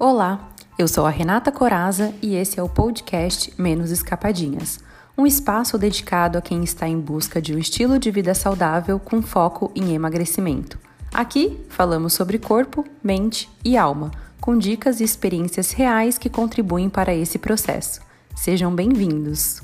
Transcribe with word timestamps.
Olá, 0.00 0.48
eu 0.78 0.86
sou 0.86 1.04
a 1.06 1.10
Renata 1.10 1.50
Coraza 1.50 2.14
e 2.22 2.36
esse 2.36 2.60
é 2.60 2.62
o 2.62 2.68
podcast 2.68 3.52
Menos 3.58 3.90
Escapadinhas, 3.90 4.78
um 5.16 5.26
espaço 5.26 5.76
dedicado 5.76 6.38
a 6.38 6.40
quem 6.40 6.62
está 6.62 6.86
em 6.86 7.00
busca 7.00 7.42
de 7.42 7.52
um 7.52 7.58
estilo 7.58 7.98
de 7.98 8.08
vida 8.12 8.32
saudável 8.32 9.00
com 9.00 9.20
foco 9.20 9.72
em 9.74 9.94
emagrecimento. 9.94 10.78
Aqui 11.12 11.58
falamos 11.68 12.12
sobre 12.12 12.38
corpo, 12.38 12.84
mente 13.02 13.50
e 13.64 13.76
alma, 13.76 14.12
com 14.40 14.56
dicas 14.56 15.00
e 15.00 15.04
experiências 15.04 15.72
reais 15.72 16.16
que 16.16 16.30
contribuem 16.30 16.88
para 16.88 17.12
esse 17.12 17.36
processo. 17.36 18.00
Sejam 18.36 18.72
bem-vindos! 18.72 19.60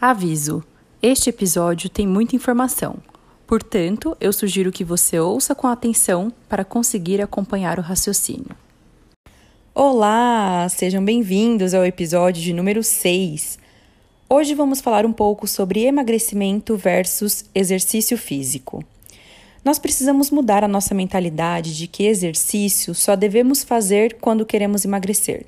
Aviso: 0.00 0.64
este 1.00 1.30
episódio 1.30 1.88
tem 1.88 2.04
muita 2.04 2.34
informação. 2.34 2.96
Portanto, 3.46 4.16
eu 4.20 4.32
sugiro 4.32 4.72
que 4.72 4.82
você 4.82 5.20
ouça 5.20 5.54
com 5.54 5.68
atenção 5.68 6.32
para 6.48 6.64
conseguir 6.64 7.22
acompanhar 7.22 7.78
o 7.78 7.82
raciocínio. 7.82 8.56
Olá, 9.72 10.66
sejam 10.68 11.04
bem-vindos 11.04 11.72
ao 11.72 11.86
episódio 11.86 12.42
de 12.42 12.52
número 12.52 12.82
6. 12.82 13.56
Hoje 14.28 14.52
vamos 14.52 14.80
falar 14.80 15.06
um 15.06 15.12
pouco 15.12 15.46
sobre 15.46 15.84
emagrecimento 15.84 16.76
versus 16.76 17.44
exercício 17.54 18.18
físico. 18.18 18.82
Nós 19.64 19.78
precisamos 19.78 20.28
mudar 20.28 20.64
a 20.64 20.68
nossa 20.68 20.92
mentalidade 20.92 21.76
de 21.76 21.86
que 21.86 22.06
exercício 22.06 22.96
só 22.96 23.14
devemos 23.14 23.62
fazer 23.62 24.16
quando 24.20 24.44
queremos 24.44 24.84
emagrecer. 24.84 25.46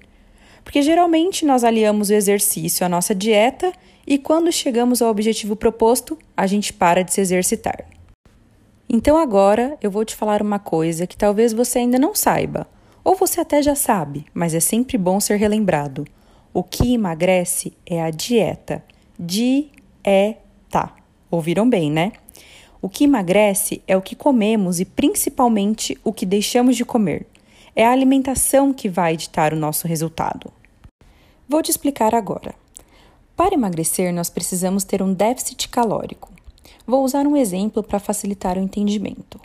Porque 0.63 0.83
geralmente 0.83 1.45
nós 1.45 1.65
aliamos 1.65 2.11
o 2.11 2.15
exercício 2.15 2.87
à 2.87 2.89
nossa 2.89 3.13
dieta 3.13 3.73
e 4.11 4.17
quando 4.17 4.51
chegamos 4.51 5.03
ao 5.03 5.11
objetivo 5.11 5.55
proposto, 5.55 6.19
a 6.35 6.47
gente 6.47 6.73
para 6.73 7.05
de 7.05 7.13
se 7.13 7.21
exercitar. 7.21 7.85
Então 8.89 9.19
agora 9.19 9.77
eu 9.83 9.91
vou 9.91 10.03
te 10.03 10.17
falar 10.17 10.41
uma 10.41 10.59
coisa 10.59 11.07
que 11.07 11.15
talvez 11.15 11.53
você 11.53 11.81
ainda 11.81 11.99
não 11.99 12.15
saiba, 12.15 12.67
ou 13.05 13.15
você 13.15 13.43
até 13.43 13.61
já 13.61 13.75
sabe, 13.75 14.25
mas 14.33 14.55
é 14.55 14.61
sempre 14.61 14.97
bom 14.97 15.21
ser 15.21 15.37
relembrado. 15.37 16.07
O 16.55 16.63
que 16.63 16.95
emagrece 16.95 17.75
é 17.85 18.01
a 18.01 18.09
dieta. 18.09 18.83
Dieta. 19.19 20.91
Ouviram 21.31 21.69
bem, 21.69 21.91
né? 21.91 22.13
O 22.81 22.89
que 22.89 23.05
emagrece 23.05 23.83
é 23.87 23.95
o 23.95 24.01
que 24.01 24.17
comemos 24.17 24.81
e 24.81 24.87
principalmente 24.87 25.99
o 26.03 26.15
que 26.15 26.25
deixamos 26.25 26.79
de 26.79 26.85
comer. 26.85 27.27
É 27.77 27.85
a 27.85 27.93
alimentação 27.93 28.73
que 28.73 28.89
vai 28.89 29.19
ditar 29.19 29.53
o 29.53 29.57
nosso 29.57 29.87
resultado. 29.87 30.51
Vou 31.47 31.63
te 31.63 31.71
explicar 31.71 32.15
agora. 32.15 32.55
Para 33.39 33.55
emagrecer, 33.55 34.13
nós 34.13 34.29
precisamos 34.29 34.83
ter 34.83 35.01
um 35.01 35.15
déficit 35.15 35.69
calórico. 35.69 36.29
Vou 36.85 37.05
usar 37.05 37.25
um 37.25 37.37
exemplo 37.37 37.85
para 37.85 38.01
facilitar 38.01 38.59
o 38.59 38.61
entendimento. 38.61 39.41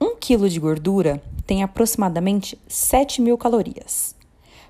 Um 0.00 0.16
quilo 0.16 0.48
de 0.48 0.58
gordura 0.58 1.22
tem 1.46 1.62
aproximadamente 1.62 2.58
7 2.66 3.20
mil 3.20 3.36
calorias. 3.36 4.14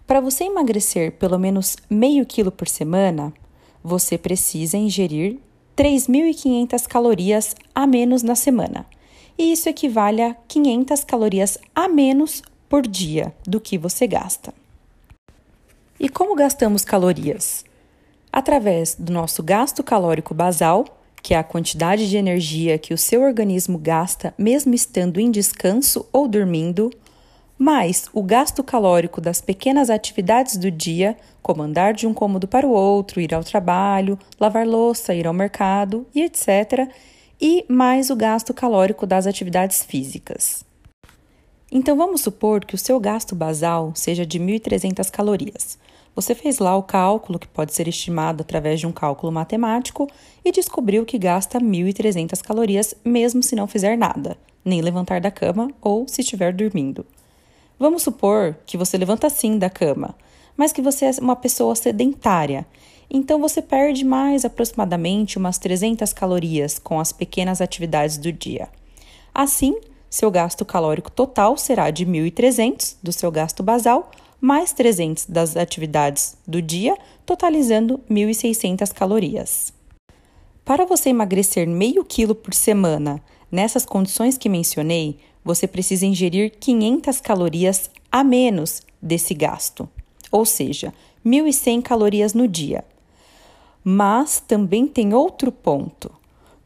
Para 0.09 0.21
você 0.21 0.43
emagrecer 0.43 1.13
pelo 1.13 1.39
menos 1.39 1.77
meio 1.89 2.27
quilo 2.27 2.51
por 2.51 2.67
semana, 2.67 3.33
você 3.81 4.19
precisa 4.19 4.77
ingerir 4.77 5.39
3.500 5.77 6.89
calorias 6.89 7.55
a 7.73 7.87
menos 7.87 8.25
na 8.25 8.35
semana. 8.35 8.85
E 9.39 9.53
isso 9.53 9.69
equivale 9.69 10.21
a 10.21 10.35
500 10.49 11.05
calorias 11.05 11.59
a 11.73 11.89
menos 11.89 12.43
por 12.69 12.89
dia 12.89 13.33
do 13.47 13.61
que 13.61 13.79
você 13.79 14.05
gasta. 14.09 14.53
E 16.01 16.09
como 16.09 16.35
gastamos 16.35 16.85
calorias? 16.85 17.65
Através 18.33 18.95
do 18.99 19.13
nosso 19.13 19.43
gasto 19.43 19.83
calórico 19.83 20.33
basal, 20.33 20.85
que 21.23 21.35
é 21.35 21.39
a 21.39 21.45
quantidade 21.45 22.09
de 22.09 22.17
energia 22.17 22.79
que 22.79 22.95
o 22.95 22.99
seu 22.99 23.23
organismo 23.23 23.79
gasta 23.79 24.35
mesmo 24.39 24.75
estando 24.75 25.21
em 25.21 25.31
descanso 25.31 26.07
ou 26.13 26.27
dormindo, 26.27 26.91
mais 27.57 28.07
o 28.13 28.23
gasto 28.23 28.65
calórico 28.65 29.21
das 29.21 29.41
pequenas 29.41 29.89
atividades 29.89 30.57
do 30.57 30.69
dia, 30.69 31.17
como 31.41 31.63
andar 31.63 31.95
de 31.95 32.07
um 32.09 32.15
cômodo 32.15 32.49
para 32.49 32.67
o 32.67 32.73
outro, 32.73 33.21
ir 33.21 33.33
ao 33.33 33.45
trabalho, 33.45 34.19
lavar 34.41 34.67
louça, 34.67 35.15
ir 35.15 35.27
ao 35.27 35.35
mercado 35.35 36.07
e 36.15 36.23
etc., 36.23 36.89
e 37.41 37.65
mais 37.69 38.09
o 38.09 38.17
gasto 38.17 38.55
calórico 38.55 39.05
das 39.07 39.27
atividades 39.27 39.85
físicas. 39.85 40.65
Então 41.71 41.97
vamos 41.97 42.21
supor 42.21 42.65
que 42.65 42.75
o 42.75 42.79
seu 42.79 43.01
gasto 43.01 43.35
basal 43.35 43.93
seja 43.95 44.25
de 44.25 44.39
1.300 44.39 45.11
calorias. 45.11 45.79
Você 46.15 46.35
fez 46.35 46.59
lá 46.59 46.77
o 46.77 46.83
cálculo, 46.83 47.39
que 47.39 47.49
pode 47.49 47.73
ser 47.73 47.89
estimado 47.89 48.43
através 48.43 48.79
de 48.79 48.87
um 48.87 48.93
cálculo 48.93 49.33
matemático, 49.33 50.07
e 50.45 50.53
descobriu 50.53 51.07
que 51.07 51.19
gasta 51.19 51.59
1.300 51.59 52.43
calorias 52.43 52.95
mesmo 53.03 53.43
se 53.43 53.57
não 53.57 53.67
fizer 53.67 53.97
nada, 53.97 54.37
nem 54.65 54.83
levantar 54.83 55.21
da 55.21 55.31
cama 55.31 55.71
ou 55.81 56.07
se 56.07 56.21
estiver 56.21 56.53
dormindo. 56.53 57.07
Vamos 57.79 58.03
supor 58.03 58.57
que 58.67 58.77
você 58.77 58.99
levanta 58.99 59.31
sim 59.31 59.59
da 59.59 59.71
cama, 59.71 60.15
mas 60.57 60.71
que 60.71 60.83
você 60.83 61.07
é 61.07 61.13
uma 61.21 61.35
pessoa 61.35 61.75
sedentária. 61.75 62.67
Então 63.11 63.41
você 63.41 63.63
perde 63.63 64.05
mais 64.05 64.45
aproximadamente 64.45 65.39
umas 65.39 65.59
300 65.59 66.13
calorias 66.13 66.79
com 66.79 67.01
as 67.01 67.11
pequenas 67.11 67.61
atividades 67.61 68.19
do 68.19 68.31
dia. 68.31 68.69
Assim, 69.35 69.75
seu 70.11 70.31
gasto 70.31 70.63
calórico 70.65 71.11
total 71.11 71.57
será 71.57 71.91
de 71.91 72.05
1.300 72.05 72.97
do 73.03 73.13
seu 73.13 73.31
gasto 73.31 73.63
basal 73.63 74.11
mais 74.43 74.73
300 74.73 75.27
das 75.27 75.57
atividades 75.57 76.37
do 76.45 76.61
dia, 76.61 76.99
totalizando 77.25 78.01
1.600 78.11 78.93
calorias. 78.93 79.73
Para 80.65 80.85
você 80.85 81.11
emagrecer 81.11 81.69
meio 81.69 82.05
quilo 82.05 82.35
por 82.35 82.53
semana, 82.53 83.23
nessas 83.53 83.87
condições 83.87 84.37
que 84.37 84.49
mencionei, 84.49 85.17
você 85.45 85.69
precisa 85.69 86.05
ingerir 86.05 86.53
500 86.59 87.21
calorias 87.21 87.89
a 88.11 88.25
menos 88.25 88.83
desse 89.01 89.33
gasto, 89.33 89.89
ou 90.31 90.45
seja, 90.45 90.93
1.100 91.25 91.81
calorias 91.81 92.35
no 92.35 92.49
dia. 92.49 92.85
Mas 93.85 94.41
também 94.41 94.89
tem 94.89 95.15
outro 95.15 95.53
ponto. 95.53 96.11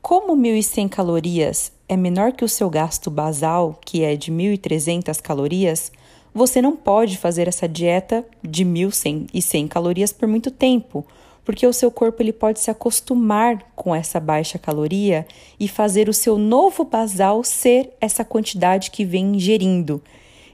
Como 0.01 0.35
1.100 0.35 0.89
calorias 0.89 1.73
é 1.87 1.97
menor 1.97 2.33
que 2.33 2.45
o 2.45 2.49
seu 2.49 2.71
gasto 2.71 3.11
basal, 3.11 3.79
que 3.85 4.03
é 4.03 4.17
de 4.17 4.33
1.300 4.33 5.21
calorias, 5.21 5.93
você 6.37 6.61
não 6.61 6.77
pode 6.77 7.17
fazer 7.17 7.49
essa 7.49 7.67
dieta 7.67 8.23
de 8.43 8.63
1.100 8.63 9.69
calorias 9.69 10.13
por 10.13 10.29
muito 10.29 10.51
tempo, 10.51 11.07
porque 11.43 11.67
o 11.67 11.73
seu 11.73 11.91
corpo 11.91 12.23
ele 12.23 12.33
pode 12.33 12.61
se 12.61 12.71
acostumar 12.71 13.73
com 13.75 13.95
essa 13.95 14.21
baixa 14.21 14.59
caloria 14.59 15.27
e 15.59 15.67
fazer 15.67 16.11
o 16.11 16.13
seu 16.13 16.37
novo 16.37 16.85
basal 16.85 17.43
ser 17.43 17.91
essa 18.03 18.23
quantidade 18.23 18.91
que 18.91 19.03
vem 19.03 19.37
ingerindo. 19.37 20.03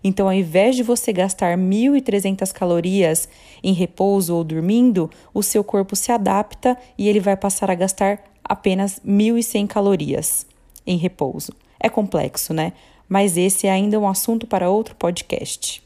Então, 0.04 0.28
ao 0.28 0.32
invés 0.32 0.76
de 0.76 0.84
você 0.84 1.12
gastar 1.12 1.58
1.300 1.58 2.52
calorias 2.52 3.28
em 3.60 3.72
repouso 3.72 4.36
ou 4.36 4.44
dormindo, 4.44 5.10
o 5.34 5.42
seu 5.42 5.64
corpo 5.64 5.96
se 5.96 6.12
adapta 6.12 6.78
e 6.96 7.08
ele 7.08 7.18
vai 7.18 7.36
passar 7.36 7.72
a 7.72 7.74
gastar 7.74 8.22
apenas 8.44 9.00
1.100 9.04 9.66
calorias 9.66 10.46
em 10.86 10.96
repouso. 10.96 11.52
É 11.80 11.88
complexo, 11.88 12.54
né? 12.54 12.72
Mas 13.12 13.36
esse 13.36 13.66
é 13.66 13.70
ainda 13.70 14.00
um 14.00 14.08
assunto 14.08 14.46
para 14.46 14.70
outro 14.70 14.96
podcast. 14.96 15.82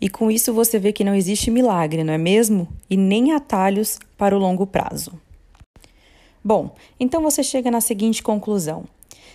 E 0.00 0.08
com 0.08 0.30
isso 0.30 0.54
você 0.54 0.78
vê 0.78 0.90
que 0.90 1.04
não 1.04 1.14
existe 1.14 1.50
milagre, 1.50 2.02
não 2.02 2.14
é 2.14 2.16
mesmo? 2.16 2.66
E 2.88 2.96
nem 2.96 3.32
atalhos 3.32 3.98
para 4.16 4.34
o 4.34 4.38
longo 4.38 4.66
prazo. 4.66 5.12
Bom, 6.42 6.74
então 6.98 7.20
você 7.20 7.42
chega 7.42 7.70
na 7.70 7.82
seguinte 7.82 8.22
conclusão. 8.22 8.86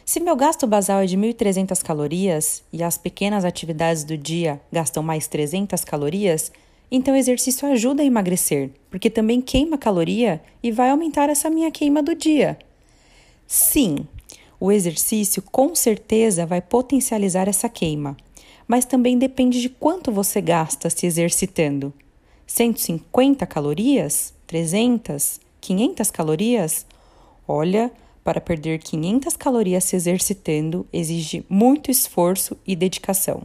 Se 0.04 0.20
meu 0.20 0.36
gasto 0.36 0.66
basal 0.66 1.02
é 1.02 1.06
de 1.06 1.16
1.300 1.16 1.80
calorias 1.84 2.64
e 2.74 2.82
as 2.82 2.98
pequenas 2.98 3.46
atividades 3.46 4.04
do 4.04 4.18
dia 4.18 4.60
gastam 4.72 5.04
mais 5.04 5.28
300 5.28 5.86
calorias, 5.86 6.52
então 6.90 7.14
o 7.14 7.18
exercício 7.18 7.72
ajuda 7.72 8.02
a 8.02 8.06
emagrecer, 8.06 8.72
porque 8.90 9.12
também 9.12 9.42
queima 9.42 9.78
caloria 9.78 10.42
e 10.64 10.72
vai 10.72 10.90
aumentar 10.90 11.30
essa 11.30 11.52
minha 11.52 11.70
queima 11.70 12.02
do 12.02 12.16
dia. 12.16 12.58
Sim, 13.46 14.08
o 14.64 14.72
exercício 14.72 15.42
com 15.42 15.76
certeza 15.76 16.46
vai 16.46 16.62
potencializar 16.62 17.50
essa 17.50 17.68
queima, 17.68 18.16
mas 18.66 18.86
também 18.86 19.18
depende 19.18 19.60
de 19.60 19.68
quanto 19.68 20.10
você 20.10 20.40
gasta 20.40 20.90
se 20.90 21.06
exercitando. 21.06 21.92
150 22.48 23.46
calorias? 23.46 24.34
300? 24.48 25.42
500 25.60 26.10
calorias? 26.10 26.86
Olha, 27.46 27.92
para 28.24 28.40
perder 28.40 28.80
500 28.80 29.36
calorias 29.36 29.84
se 29.84 29.98
exercitando 29.98 30.88
exige 30.94 31.46
muito 31.50 31.92
esforço 31.92 32.56
e 32.66 32.74
dedicação. 32.74 33.44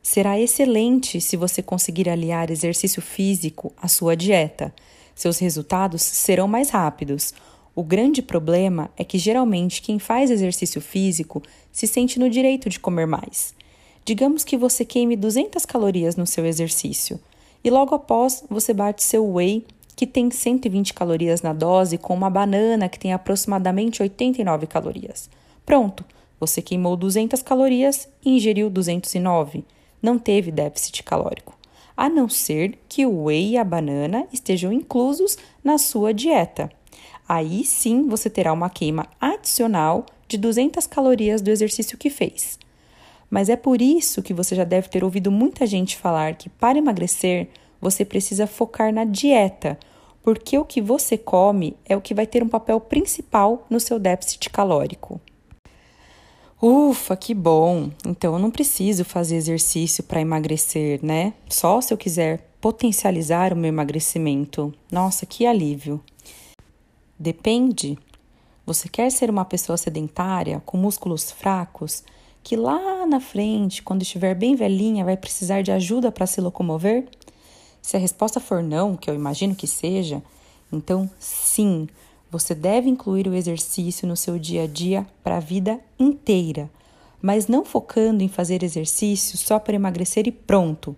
Será 0.00 0.38
excelente 0.38 1.20
se 1.20 1.36
você 1.36 1.60
conseguir 1.60 2.08
aliar 2.08 2.52
exercício 2.52 3.02
físico 3.02 3.72
à 3.76 3.88
sua 3.88 4.14
dieta. 4.14 4.72
Seus 5.12 5.40
resultados 5.40 6.02
serão 6.02 6.46
mais 6.46 6.70
rápidos, 6.70 7.34
o 7.74 7.82
grande 7.82 8.20
problema 8.20 8.90
é 8.96 9.04
que 9.04 9.18
geralmente 9.18 9.82
quem 9.82 9.98
faz 9.98 10.30
exercício 10.30 10.80
físico 10.80 11.42
se 11.70 11.86
sente 11.86 12.18
no 12.18 12.28
direito 12.28 12.68
de 12.68 12.80
comer 12.80 13.06
mais. 13.06 13.54
Digamos 14.04 14.42
que 14.44 14.56
você 14.56 14.84
queime 14.84 15.16
200 15.16 15.64
calorias 15.64 16.16
no 16.16 16.26
seu 16.26 16.44
exercício 16.44 17.20
e 17.62 17.70
logo 17.70 17.94
após 17.94 18.44
você 18.50 18.72
bate 18.72 19.02
seu 19.02 19.34
whey, 19.34 19.64
que 19.94 20.06
tem 20.06 20.30
120 20.30 20.94
calorias 20.94 21.42
na 21.42 21.52
dose, 21.52 21.98
com 21.98 22.14
uma 22.14 22.30
banana 22.30 22.88
que 22.88 22.98
tem 22.98 23.12
aproximadamente 23.12 24.02
89 24.02 24.66
calorias. 24.66 25.28
Pronto, 25.66 26.04
Você 26.40 26.62
queimou 26.62 26.96
200 26.96 27.42
calorias 27.42 28.08
e 28.24 28.30
ingeriu 28.30 28.70
209. 28.70 29.62
Não 30.02 30.18
teve 30.18 30.50
déficit 30.50 31.02
calórico. 31.02 31.54
A 31.94 32.08
não 32.08 32.30
ser 32.30 32.78
que 32.88 33.04
o 33.04 33.24
whey 33.24 33.50
e 33.50 33.58
a 33.58 33.64
banana 33.64 34.26
estejam 34.32 34.72
inclusos 34.72 35.36
na 35.62 35.76
sua 35.76 36.14
dieta. 36.14 36.70
Aí 37.32 37.64
sim 37.64 38.08
você 38.08 38.28
terá 38.28 38.52
uma 38.52 38.68
queima 38.68 39.06
adicional 39.20 40.04
de 40.26 40.36
200 40.36 40.84
calorias 40.88 41.40
do 41.40 41.48
exercício 41.48 41.96
que 41.96 42.10
fez. 42.10 42.58
Mas 43.30 43.48
é 43.48 43.54
por 43.54 43.80
isso 43.80 44.20
que 44.20 44.34
você 44.34 44.56
já 44.56 44.64
deve 44.64 44.88
ter 44.88 45.04
ouvido 45.04 45.30
muita 45.30 45.64
gente 45.64 45.96
falar 45.96 46.34
que 46.34 46.48
para 46.48 46.76
emagrecer 46.76 47.50
você 47.80 48.04
precisa 48.04 48.48
focar 48.48 48.92
na 48.92 49.04
dieta, 49.04 49.78
porque 50.24 50.58
o 50.58 50.64
que 50.64 50.82
você 50.82 51.16
come 51.16 51.76
é 51.84 51.96
o 51.96 52.00
que 52.00 52.14
vai 52.14 52.26
ter 52.26 52.42
um 52.42 52.48
papel 52.48 52.80
principal 52.80 53.64
no 53.70 53.78
seu 53.78 54.00
déficit 54.00 54.50
calórico. 54.50 55.20
Ufa, 56.60 57.16
que 57.16 57.32
bom! 57.32 57.92
Então 58.04 58.32
eu 58.32 58.40
não 58.40 58.50
preciso 58.50 59.04
fazer 59.04 59.36
exercício 59.36 60.02
para 60.02 60.20
emagrecer, 60.20 60.98
né? 61.00 61.32
Só 61.48 61.80
se 61.80 61.94
eu 61.94 61.96
quiser 61.96 62.50
potencializar 62.60 63.52
o 63.52 63.56
meu 63.56 63.68
emagrecimento. 63.68 64.74
Nossa, 64.90 65.24
que 65.24 65.46
alívio! 65.46 66.02
Depende. 67.20 67.98
Você 68.64 68.88
quer 68.88 69.12
ser 69.12 69.28
uma 69.28 69.44
pessoa 69.44 69.76
sedentária, 69.76 70.62
com 70.64 70.78
músculos 70.78 71.30
fracos, 71.30 72.02
que 72.42 72.56
lá 72.56 73.06
na 73.06 73.20
frente, 73.20 73.82
quando 73.82 74.00
estiver 74.00 74.34
bem 74.34 74.56
velhinha, 74.56 75.04
vai 75.04 75.18
precisar 75.18 75.60
de 75.60 75.70
ajuda 75.70 76.10
para 76.10 76.26
se 76.26 76.40
locomover? 76.40 77.06
Se 77.82 77.94
a 77.94 78.00
resposta 78.00 78.40
for 78.40 78.62
não, 78.62 78.96
que 78.96 79.10
eu 79.10 79.14
imagino 79.14 79.54
que 79.54 79.66
seja, 79.66 80.22
então 80.72 81.10
sim, 81.18 81.86
você 82.30 82.54
deve 82.54 82.88
incluir 82.88 83.28
o 83.28 83.34
exercício 83.34 84.08
no 84.08 84.16
seu 84.16 84.38
dia 84.38 84.62
a 84.62 84.66
dia 84.66 85.06
para 85.22 85.36
a 85.36 85.40
vida 85.40 85.78
inteira, 85.98 86.70
mas 87.20 87.48
não 87.48 87.66
focando 87.66 88.22
em 88.22 88.28
fazer 88.28 88.62
exercício 88.62 89.36
só 89.36 89.58
para 89.58 89.74
emagrecer 89.74 90.26
e 90.26 90.32
pronto. 90.32 90.96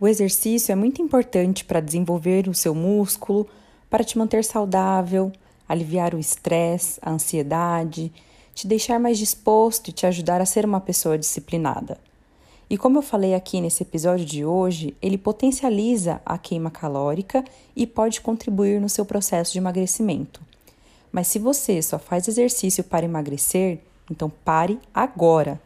O 0.00 0.08
exercício 0.08 0.72
é 0.72 0.74
muito 0.74 1.00
importante 1.00 1.64
para 1.64 1.78
desenvolver 1.78 2.48
o 2.48 2.54
seu 2.54 2.74
músculo, 2.74 3.46
para 3.92 4.02
te 4.02 4.16
manter 4.16 4.42
saudável, 4.42 5.30
aliviar 5.68 6.14
o 6.14 6.18
estresse, 6.18 6.98
a 7.02 7.10
ansiedade, 7.10 8.10
te 8.54 8.66
deixar 8.66 8.98
mais 8.98 9.18
disposto 9.18 9.88
e 9.88 9.92
te 9.92 10.06
ajudar 10.06 10.40
a 10.40 10.46
ser 10.46 10.64
uma 10.64 10.80
pessoa 10.80 11.18
disciplinada. 11.18 11.98
E 12.70 12.78
como 12.78 12.96
eu 12.96 13.02
falei 13.02 13.34
aqui 13.34 13.60
nesse 13.60 13.82
episódio 13.82 14.24
de 14.24 14.46
hoje, 14.46 14.96
ele 15.02 15.18
potencializa 15.18 16.22
a 16.24 16.38
queima 16.38 16.70
calórica 16.70 17.44
e 17.76 17.86
pode 17.86 18.22
contribuir 18.22 18.80
no 18.80 18.88
seu 18.88 19.04
processo 19.04 19.52
de 19.52 19.58
emagrecimento. 19.58 20.40
Mas 21.12 21.26
se 21.26 21.38
você 21.38 21.82
só 21.82 21.98
faz 21.98 22.26
exercício 22.26 22.82
para 22.82 23.04
emagrecer, 23.04 23.78
então 24.10 24.32
pare 24.42 24.80
agora. 24.94 25.60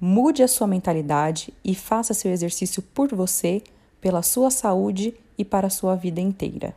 Mude 0.00 0.42
a 0.42 0.48
sua 0.48 0.66
mentalidade 0.66 1.52
e 1.62 1.74
faça 1.74 2.14
seu 2.14 2.32
exercício 2.32 2.80
por 2.80 3.14
você, 3.14 3.62
pela 4.00 4.22
sua 4.22 4.50
saúde 4.50 5.14
e 5.36 5.44
para 5.44 5.66
a 5.66 5.70
sua 5.70 5.94
vida 5.96 6.18
inteira. 6.18 6.74